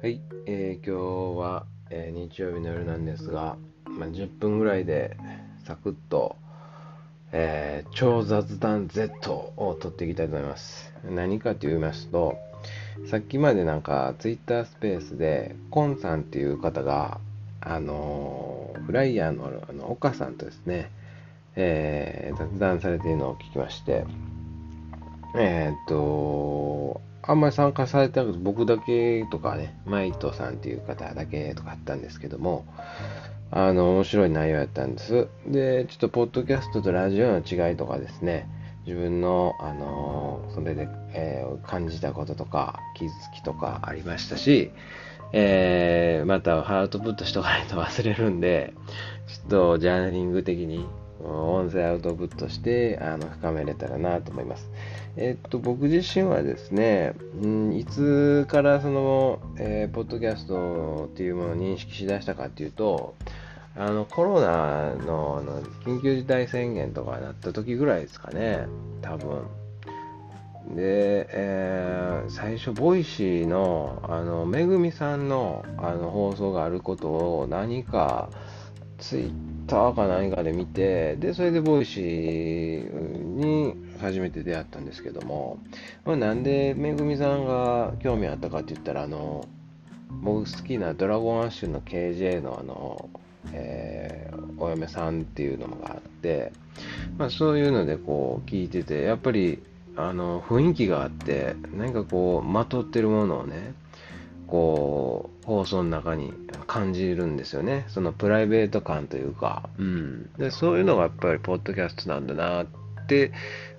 [0.00, 3.56] はい、えー今日は、えー日曜日の夜なんですが、
[3.86, 5.16] まあ、10分ぐらいで
[5.64, 6.36] サクッと、
[7.32, 10.94] えー超雑談 Z を撮っていきたいと思います。
[11.10, 12.38] 何かと言いますと、
[13.10, 17.18] さっきまでなんか Twitter スペースで、コンさんっていう方が、
[17.60, 20.92] あのーフライヤーのあの岡さんとですね、
[21.56, 24.04] えー雑談されているのを聞きまして、
[25.34, 32.64] えーっと、あんまり参加されてなくて、僕だけとかね、マイトさんっていう方だけとかあったんですけども、
[33.50, 35.28] あの、面白い内容やったんです。
[35.46, 38.48] で、ちょっと、ポッドキャストとラジオの違いとかですね、
[38.86, 44.70] 自分の、あの、それで、えー感じたこととか、気づきとかありましたし、
[45.32, 48.72] えーまた、アウトプットしとかないと忘れるんで、
[49.26, 50.86] ちょっと、ジャーナリング的に、
[51.24, 54.70] 音声アウトプットして、あの、深めれたらなと思います。
[55.16, 63.14] えっと、僕自身はですね、うん、いつからその、えーポッドキャストっていうものを認識しだしたかっていうと、
[63.76, 68.66] あの、コロナのの緊急事態宣言とかなった時ぐらいですかね、
[69.02, 69.42] 多分。
[70.76, 78.28] で、えー最初、 Voicy の、あの、めぐみさんの、あの、放送があることを何か、
[78.98, 85.58] ツイッターか何かで見て、で、それでボイシーに初めて出会ったんですけども、
[86.04, 89.46] まあ、なんでめぐみさんが興味あったかって言ったら、あの、
[90.22, 93.08] 僕好きなドラゴンアッシュの KJ のあの、
[93.52, 96.52] えーお嫁さんっていうのがあって、
[97.16, 99.62] まあ、そういうのでこう聞いてて、やっぱり
[99.96, 103.74] あの雰囲気があって、何かこう、まとってるものをね、
[104.48, 106.32] こう、放送の中に
[106.66, 107.84] 感じるんですよね。
[107.88, 110.30] そのプライベート感というか、うん。
[110.38, 112.66] で、そういうのがやっぱりポッドキャストなんだなっ
[113.06, 113.32] て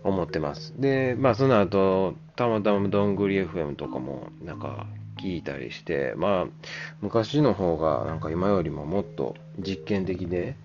[0.04, 0.74] 思ってます。
[0.78, 6.46] で、まあその後、たまたまどんぐり FM とかもなんか聞いたりして、まあ
[7.02, 10.56] 昔の方がなんか今よりももっと実験的で、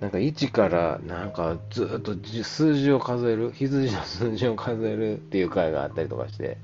[0.00, 6.58] なんか1からなんかずっとじ数字を数える、羊の数字を数えるっていう回があったりとかして、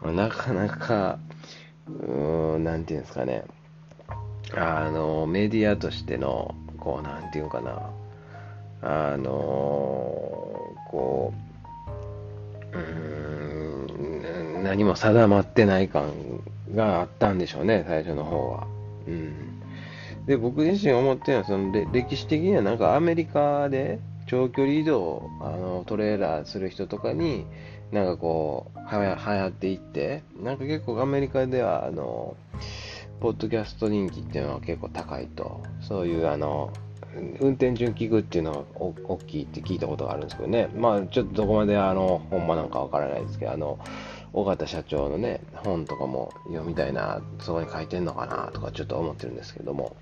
[0.00, 1.18] まあなかなか、
[1.88, 3.44] うん、なんていうんですかね、
[4.54, 7.90] あの、メディアとしての、こう、なんていうかな、
[8.82, 9.30] あの、
[10.90, 11.32] こ
[12.72, 16.12] う、うん、何も定まってない感
[16.74, 18.66] があったんでしょうね、最初の方は。
[19.06, 19.62] うん。
[20.26, 27.46] で、僕自身思ってるのは、その、歴史的にはなんかアメリカで長距離移動、あの、トレーラーする人とかに、
[27.92, 32.36] なんかこう、はや流行っていって、なんか結構アメリカでは、あの、
[33.20, 36.72] ポッドキャスト人気っていうのは結構高いと、そういうあの、
[37.40, 43.78] 運転中聞くっていうのが大きいって聞いたことがあるんですけどね、まあちょっとどこまであの、ほんまなんかわからないですけど、あの、
[44.32, 49.96] 尾形社長のね、本とかも読みたいな、そこに書いてんのかなとかちょっと思ってるんですけども。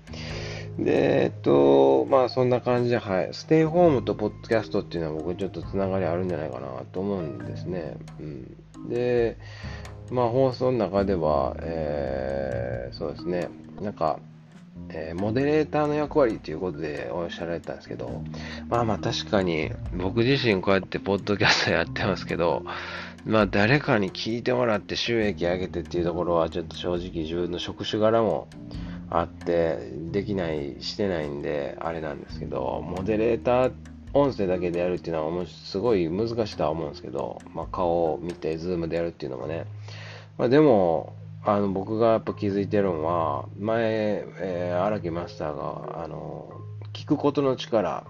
[0.77, 3.29] で、えっと、まあそんな感じで、はい。
[3.31, 7.97] ステイホームとポッドキャストっていうのは僕ちょっとつながりあるんじゃないかなと思うんですね。
[8.19, 8.57] うん。
[8.89, 9.37] で、
[10.11, 13.49] まあ放送の中では、えーそうですね、
[13.81, 14.19] なんか、
[14.89, 18.23] えーモデレーターの役割ということでおっしゃられたんですけど、
[18.69, 22.63] まあまあ確かに僕自身こうやってポッドキャストやってますけど、
[23.25, 28.47] まあ誰かに聞いてもらって収益上げてっていうところはちょっと正直自分の職種柄も
[29.09, 39.65] あってできない、してないんであれなんですけど、モデレーターって音声だけでやるっていうのはもうすごい難しいとは思うんですけど、まあ顔を見てズームでやるっていうのもね、
[40.37, 46.51] まあでも、あの僕がやっぱ気づいてるのは、前、えー荒木マスターが、あの、
[46.93, 48.05] 聞くことの力、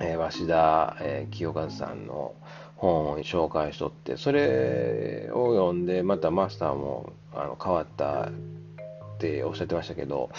[0.00, 2.34] えー鷲田、えー清和さんの
[2.76, 8.32] 本を紹介しとって、それを読んで、またマスターもあの変わったっ
[9.18, 10.30] ておっしゃってましたけど、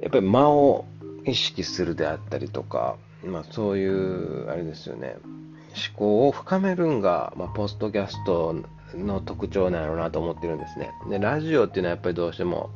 [0.00, 0.84] やっぱり間を
[1.24, 8.54] 意識するであったりとか、まあそういう、あれですよね、思考を深めるんが、まあ、ポストキャスト
[8.94, 10.90] の特徴なんやろなと思ってるんですね。
[11.08, 12.70] で、ラジオっていうのはやっぱりどうしても、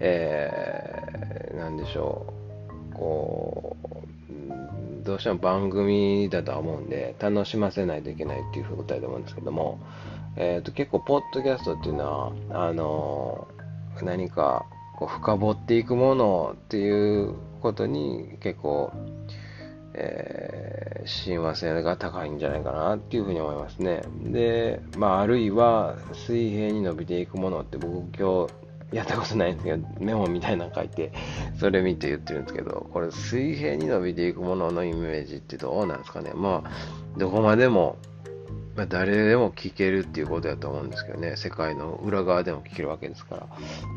[0.00, 2.26] えー、なんでしょ
[2.92, 9.78] う、こう、どうしても番組だとは思うんで、楽しませないといけないっていうことだと思うんですけども、
[10.36, 13.48] えー、と結構、ポッドキャストっていうのは、あの
[14.02, 18.92] 何かこう深掘っていくものっていうことに結構、
[19.96, 24.02] えー親和性が高いんじゃないかなっていうふうに思いますね。
[24.24, 31.12] で、まあ、あるいは水平に伸びていくものって僕今日やったことないんですけど、メモみたいなの書いて、
[31.58, 36.32] それ見て言ってるんですけど、これ水平に伸びていくもののイメージってどうなんですかね。
[36.34, 36.70] まあ、
[37.16, 37.96] どこまでも、
[38.76, 43.46] ま、誰でも聞けるっていうことだと思うんですけどね、世界の裏側でも聞けるわけですから。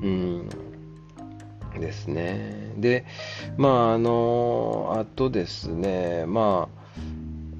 [0.04, 0.79] うん
[1.78, 2.74] ですね。
[2.78, 3.06] で、
[3.58, 6.80] まあ、あの、あとですね、まあ、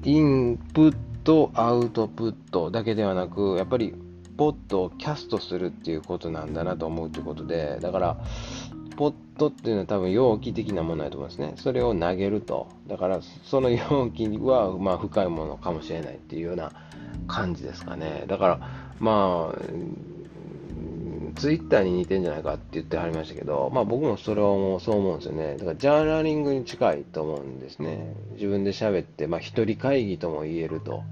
[0.04, 3.94] インプット、アウトプットだけではなく、やっぱり、
[4.36, 8.16] ポットをキャストするっていうことなんだなと思うということで、だから、
[8.96, 11.52] ポットっていうのは多分容器的なものだと思うんですね。
[11.56, 12.68] それを投げると。
[12.86, 16.72] だから、その容器は、まあ、深いものかもしれないっていうような
[17.26, 18.24] 感じですかね。
[18.28, 18.60] だから、
[18.98, 19.58] まあ、
[21.40, 25.56] ツイッターに似てんじゃないかって言ってはりましたけど、まあ僕もそれはもうそう思うんですよね。
[25.56, 28.14] だからジャーナリングに近いと思うんですね。
[28.34, 31.02] 自分で喋って、まあ一人会議とも言えると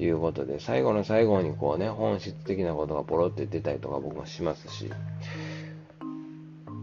[0.00, 4.90] いうことで、最後の最後にこうね、本質的なことがポロって出たりとか僕もしますし、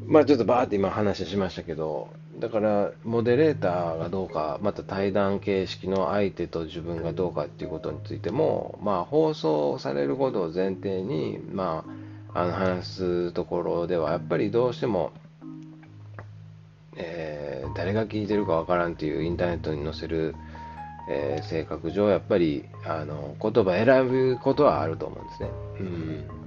[0.05, 2.07] まあちょっとバーって今話しましたけど、
[2.39, 11.98] だからモデレーターがどうか、また対談形式の相手と自分がどうかっていうことについても、まあ放送されることを前提に、まあ
[12.33, 15.11] あの話すところではやっぱりどうしても、
[16.95, 20.35] えー、誰が聞いてるかわからんっていうインターネットに載せる、
[21.09, 25.49] えー、性格上やっぱりあの言葉選ぶことはあると思うんですね。
[25.79, 26.39] うん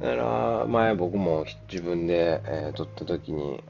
[0.00, 3.62] だから前僕も自分で、えー、撮った時に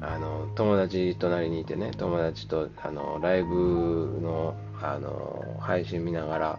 [0.00, 6.58] あの友達隣にいてね友達とあのライブのあの配信見ながら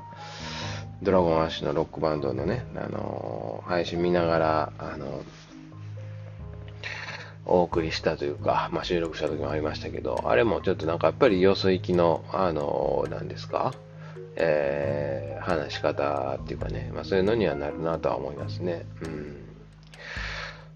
[1.03, 5.23] ドラゴンアッシュのロックバンドのね、あのー、配信見ながら、あのー、
[7.45, 13.73] お送りしたというか、まあ、収録した時もありましたけど、あれもちょっとなんかやっぱりよそ行きの、あのー、なんですか、
[14.35, 18.85] えー、話し方っていうかね、まあ、そういうのにはなるなとは思いますね。
[19.01, 19.35] うん。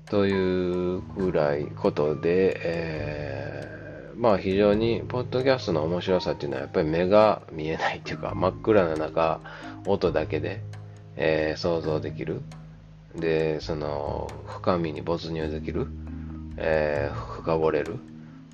[0.05, 3.77] というぐらいことで、えー
[4.17, 9.39] まあ非常に、ポッドキャストの面白さっていうのはやっぱり目が見えないっていうか、真っ暗な中、
[9.87, 10.61] 音だけで、
[11.15, 12.41] えー、想像できる。
[13.15, 15.87] で、その、深みに没入できる。
[16.57, 17.97] えー、深掘れる。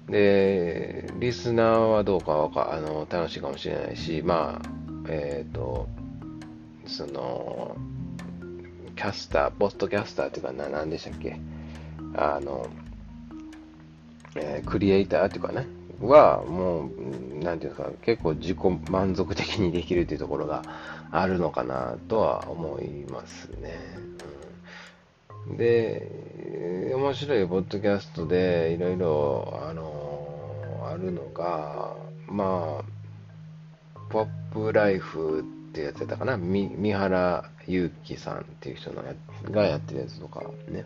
[0.08, 4.70] で、リスナーはどうかわか、あの、楽しいかもしれないし、まあ、
[5.08, 5.88] えっ、ー、と、
[6.86, 7.76] その、
[8.96, 11.40] キャスター、ポッドキャスターっていうかな、何でしたっけ
[12.16, 12.68] あの、
[14.36, 15.66] えー、クリエイターっていうかね、
[16.02, 18.58] は、もう、なんていうか、結構自己
[18.90, 20.64] 満足的にできるっていうところが
[21.16, 23.78] あるのかなとは思いますね。
[25.56, 31.96] で、面白いポッドキャストでいろいろ、あのあるのが、
[32.28, 39.14] まあ、ポップライフってやってたかな三原祐希さんっていう人のや
[39.52, 40.86] がやってるやつとかね。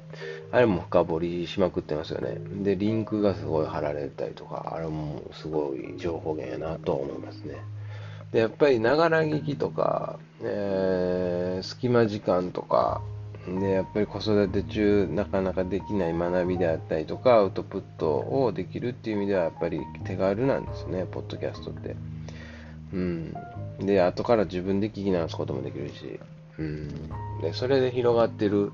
[0.52, 2.38] あれも深掘りしまくってますよね。
[2.64, 7.56] で、リンクがすごい貼られたりとか、あれもすごい情報源やなと思いますね。
[8.32, 13.02] で、やっぱりながら聞きとか、えー、隙間時間とか、
[13.48, 21.96] で、やっぱり子育て中なかなかできない学びであったりとか、アウトプットをできるっていう意味ではやっぱり手軽なんですね、ポッドキャストって。
[22.94, 23.34] うん。
[23.80, 26.20] で、後から自分で聞き直すこともできるし、
[26.60, 26.90] うん。
[27.42, 28.72] で、それで広がってる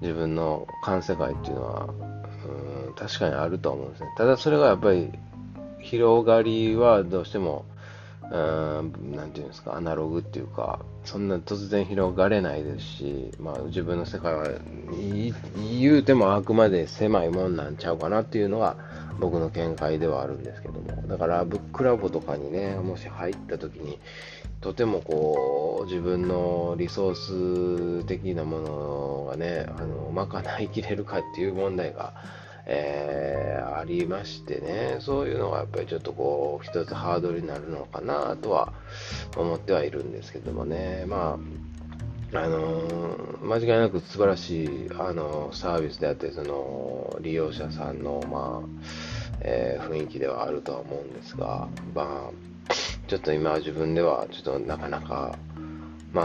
[0.00, 1.88] 自分の感世界っていうのは、
[2.86, 4.08] うん、確かにあると思うんですね。
[4.16, 5.10] ただそれがやっぱり、
[5.80, 7.64] 広がりはどうしても、
[8.30, 8.36] う
[8.82, 14.48] ん、なんていうんですか、アナログっていうか、そんな突然広がれないですし、まあ自分の世界は
[15.80, 18.76] 言うてもあくまで狭いもんなんちゃうかなっていうのが
[19.20, 23.98] 僕の見解ではあるんですけども、だからブックラボとかにね、もし入った時に、
[24.60, 32.14] とてもこう自分のリソース的なものがね、あの賄いきれるかっていう問題が、
[32.66, 38.72] えー、ありましてね、そういうのがやっぱりちょっとこう、一つハードルになるのかなとは
[39.36, 41.38] 思ってはいるんですけどもね、ま
[42.32, 48.68] あ、あのー、間違いなく素晴らしい、あのー、サービスであって、その、利用者さんの、まあ、
[49.40, 52.74] えー、雰囲気ではあるとは思うんですが、まあ、
[53.06, 55.36] ちょっと今自分ではちょっとなかなか、
[56.12, 56.22] ま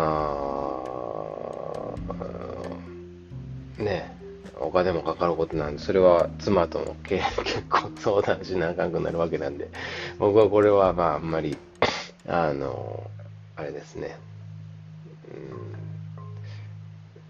[3.78, 4.19] あ、ね、
[4.60, 7.24] お金もかかることなんで、それは妻とも 結
[7.70, 9.70] 構相談しなあかんくなるわけなんで、
[10.18, 11.58] 僕はこれはまああんまり、
[12.28, 13.10] あの、
[13.56, 14.18] あれですね、
[15.32, 15.76] うん、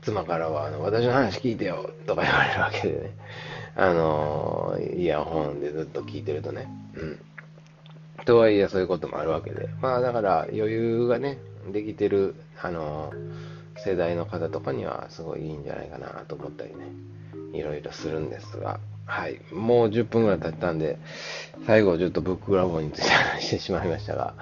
[0.02, 3.12] 妻からはあの私の話聞いてよとか言われるわけでね、
[3.76, 7.20] あの、イヤホンでずっと聞いてるとね、うん。
[8.26, 9.70] とはいえそういうこともあるわけで。
[9.82, 11.38] まあだから余裕がね、
[11.72, 13.14] できてる、あの、
[13.78, 16.86] 世代の方とかにはすごいいいんじゃないかなと思ったりね、
[17.54, 19.40] いろいろするんですが、はい。
[19.52, 20.98] もう10分ぐらい経ったんで、
[21.66, 24.36] 最後ちょっとブックラボについて話してしまいましたが、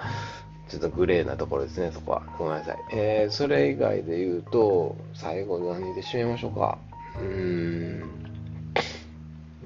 [0.68, 2.22] ちょっとグレーなところですね、そこは。
[2.38, 2.78] ごめんなさい。
[2.92, 6.78] えー、それ以外で言うと、最後何で締めましょうか。
[7.18, 8.18] うーん。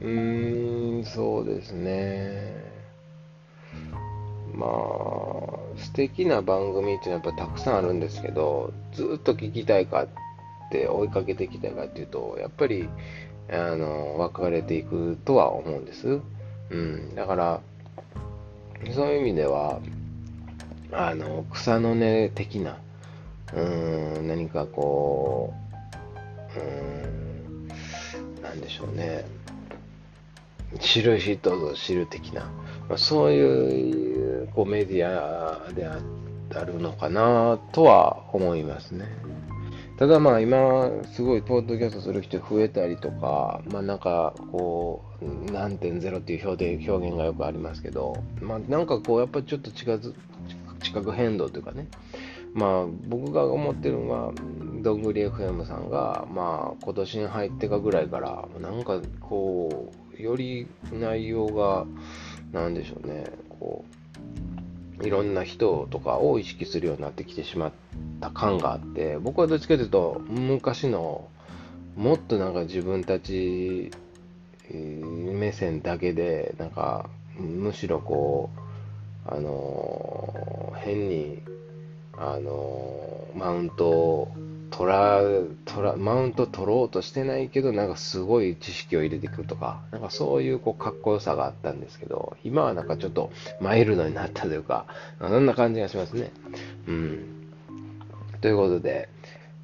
[0.00, 2.54] うーん、そうですね。
[4.54, 10.08] まあ、素敵な番組っていうのはやっぱたくさんあるんですけど、ずっと聞きたいかっ
[10.70, 12.88] て追いかけていきたいかっていうと、やっぱり、
[13.52, 16.20] あの、分かれていくとは思うんです。
[16.70, 17.14] うん。
[17.14, 17.60] だから、
[18.94, 19.80] そういう意味では、
[20.90, 22.78] あの、草の根的な、
[23.54, 25.52] うん、何かこ
[26.56, 29.24] う、うん、なんでしょうね。
[30.80, 32.42] 知る人ぞ知る的な、
[32.88, 35.98] まあ、そういうこうメディアであ
[36.64, 39.06] るのかなとは思いますね。
[40.02, 50.12] ただまあ今すごいポッドキャストする人増えたりとか、まあなんかこう何点ゼロっていう表現表現がよくありますけど、まあなんかこうやっぱちょっと近づ
[50.80, 51.86] 地殻変動というかね、
[52.52, 54.32] まあ僕が思ってるのは、
[54.82, 61.86] どんぐり FM さんが、まあ今年に入ってかぐらいから、なんかこう、より内容が、
[62.50, 64.01] なんでしょうね、こう、
[65.00, 67.72] いろんな人とかを意識するようになってきてしまっ
[68.20, 71.28] た感があって、僕はどっちかというと、昔の、
[71.96, 73.90] もっとなんか自分たち
[74.70, 77.08] 目線だけで、なんか、
[77.38, 78.62] むしろこう、
[79.24, 81.42] あの変に
[82.14, 84.34] あのマウントを
[84.82, 85.20] 取ら
[85.64, 94.86] 取らマウント取ろうとしてないけどなんかすごい知識を入れてくるとかなんかそういうこうかっこよさがあったんですけど今はなんかちょっとマイルドになったというか
[95.20, 96.32] そんな感じがしますね。
[96.88, 97.24] うん。
[98.40, 99.08] ということで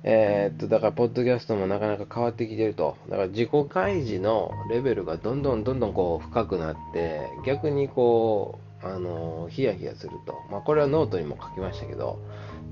[0.05, 2.97] えー、っとだからポッドキャストもなかなか変わってきてると。
[3.09, 12.21] だから自己開示のレベルがどんどんどんどんこう深くなって逆にこうあのヒヤヒヤすると、まあ、これはノートにも書きましたけど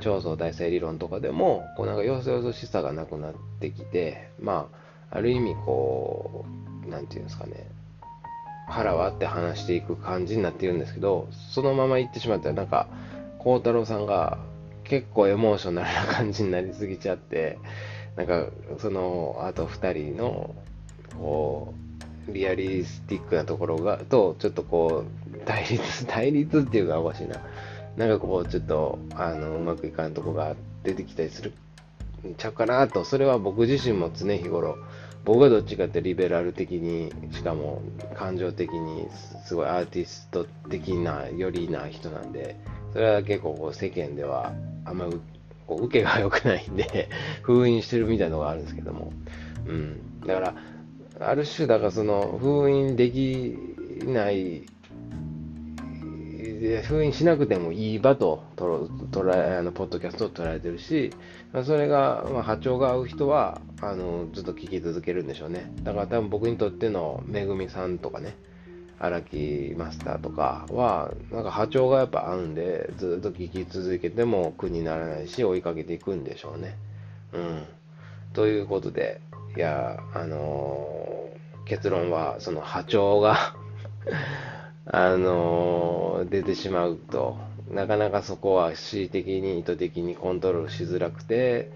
[0.00, 4.68] 超相対性理論とかでもこうなんかよそよそしさがなくなってきてま
[5.10, 6.44] あある意味こ
[6.86, 7.70] うなんていうんですかね
[8.68, 12.88] 腹割って話していく感じになってるんですけどそのまま行ってしまったらなんか
[13.38, 14.38] 孝太郎さんが
[14.84, 17.58] 結構エモーショナルな感じになりすぎちゃって
[18.16, 18.46] なんか
[18.78, 20.54] そのあと2人の
[21.18, 21.86] こう
[22.28, 27.40] リアリスティックなところが、と、ちょっとこう、対立、対立っていうかおかしいな。
[27.96, 31.52] なんかこう、ちょっと、あの、うまくいかんとこが出てきたりする
[32.26, 34.78] んちゃうかなと、それは僕自身も常日頃、
[35.24, 37.82] 僕はどっちかってリベラル的に、しかも
[38.14, 39.08] 感情的に、
[39.44, 42.56] すごいアーティスト的な、よりな人なんで、
[42.92, 44.52] それは結構こう世間では、
[44.84, 45.06] あんま
[45.66, 47.08] こう受けが良くないんで
[47.42, 49.12] 封印してるみたいなのがあるんですけども。
[49.66, 50.20] うん。
[50.26, 50.54] だから、
[51.18, 53.58] ある種、だからその封印でき
[54.06, 54.62] ない、
[56.84, 61.12] 封印しなくてもいい場と捉えあのポッドキャストを捉えてるし、
[61.64, 65.72] それが、まあ、波長が合う人はあのずっと聞き続けるんでしょうね。
[65.82, 68.36] だから多分僕にとってのめぐみさんとかね、
[68.98, 76.76] 荒木マスターとかは、なんか波長がやっぱ合うんで、ずっと聞き続けても苦にならないし、追いかけていくんでしょうね。
[77.32, 77.64] うん。
[78.32, 79.20] ということで、
[79.56, 83.54] いや、あのー、結論は、その波長が
[84.86, 87.36] あのー、出てしまうと、
[87.70, 91.72] なかなかそこは恣意的に意図的にコントロールしづらくて、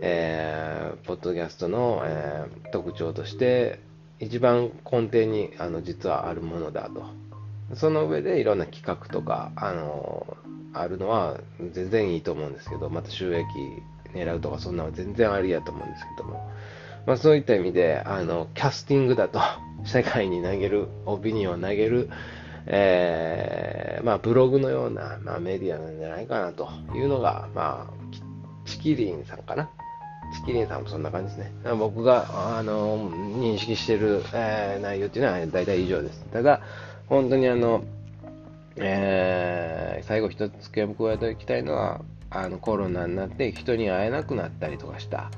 [0.00, 3.80] えー、ポッドキャストの、えー、特徴として、
[4.18, 7.04] 一番根底にあの実はあるものだと。
[7.74, 10.36] その上でいろんな企画とか、あの
[10.72, 11.40] あるのは
[11.72, 13.46] 全然いいと思うんですけど、また収益
[14.14, 16.50] 狙うとかそんなのは全然ありやと思うんですけども、
[17.06, 19.40] まあ、そういった意味で、あの、キャスティングだと、
[19.84, 22.08] 世界に投げる、オピニオンを投げる、
[22.66, 29.68] えー、まあ、ブログのような、まあ、メディアなんじゃないかなというのが、まあ、チキリンさんかな。
[30.34, 31.74] チキリンさんもそんな感じですね。
[31.78, 36.24] 僕が、あの、認識している、えー、内容っていうのは大体以上です。
[36.32, 36.60] ただ、
[37.08, 37.84] 本当にあの、
[38.76, 42.00] えー、最後一つ付け加えておきたいのは、
[42.34, 45.30] あのコロナになって人に会えなくなったりとかした、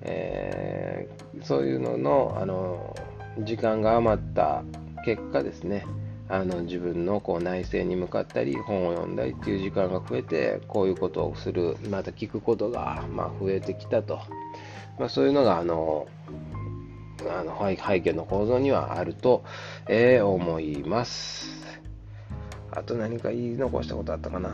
[0.00, 2.96] えー、そういうののあの
[3.38, 4.64] 時間が余った
[5.04, 5.86] 結果ですね
[6.32, 14.18] あの自分のこう内省に向かったり本を読んだりっていう時間が増えてこういうことをするまた聞くことが、ま、増えてきたと、
[14.98, 16.06] まあ、そういうのがあの
[17.28, 19.44] あの背景の構造にはあると、
[19.90, 21.50] えー、思います。
[22.70, 24.50] あと何か言い残したことあったかな。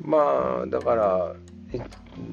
[0.00, 1.34] まあだから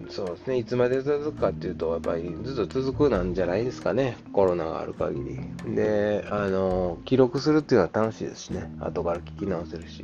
[0.09, 5.23] そうですね、いつまで続くかっていうと、やっぱりずっと続くなんじゃないですかね、コロナがある限
[5.65, 5.75] り。
[5.75, 10.03] で、あの、記録するっていうのは楽しいですしね、後から聞き直せるし。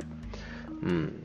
[0.82, 1.22] うん。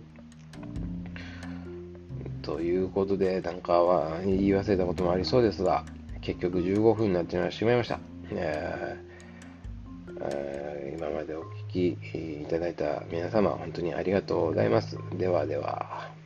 [2.41, 5.83] ということで、なんかは言い忘れたこともありそうですが、
[6.21, 7.99] 結局15分になってしまいました。
[8.31, 9.07] えー
[10.21, 14.97] えー、今までお聞きいただいた皆様、本当にありがとうございます。
[15.17, 16.16] ではでは。